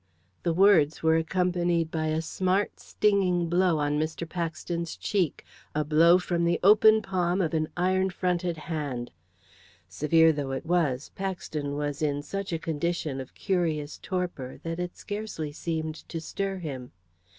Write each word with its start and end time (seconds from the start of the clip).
The 0.41 0.51
words 0.51 1.03
were 1.03 1.15
accompanied 1.15 1.91
by 1.91 2.07
a 2.07 2.23
smart, 2.23 2.79
stinging 2.79 3.47
blow 3.49 3.77
on 3.77 3.99
Mr. 3.99 4.27
Paxton's 4.27 4.97
cheek, 4.97 5.45
a 5.75 5.83
blow 5.83 6.17
from 6.17 6.43
the 6.43 6.59
open 6.63 7.03
palm 7.03 7.39
of 7.39 7.53
an 7.53 7.67
iron 7.77 8.09
fronted 8.09 8.57
hand. 8.57 9.11
Severe 9.87 10.31
though 10.31 10.53
it 10.53 10.65
was, 10.65 11.11
Paxton 11.13 11.75
was 11.75 12.01
in 12.01 12.23
such 12.23 12.51
a 12.51 12.57
condition 12.57 13.21
of 13.21 13.35
curious 13.35 13.99
torpor 13.99 14.57
that 14.63 14.79
it 14.79 14.97
scarcely 14.97 15.51
seemed 15.51 16.09
to 16.09 16.19
stir 16.19 16.57
him. 16.57 16.93